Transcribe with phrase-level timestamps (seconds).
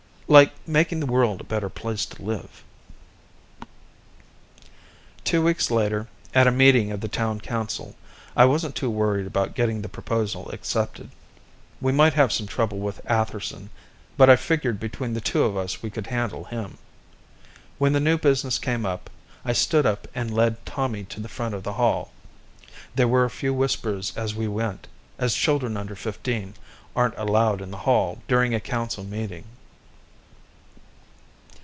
[0.27, 2.63] "Like making the world a better place to live."
[5.25, 7.95] Two weeks later, at a meeting of the town council,
[8.33, 11.09] I wasn't too worried about getting the proposal accepted.
[11.81, 13.71] We might have some trouble with Atherson,
[14.15, 16.77] but I figured between the two of us we could handle him.
[17.77, 19.09] When the new business came up,
[19.43, 22.13] I stood up and led Tommy to the front of the hall.
[22.95, 24.87] There were a few whispers as we went,
[25.19, 26.53] as children under fifteen
[26.95, 29.43] aren't allowed in the hall during a council meeting.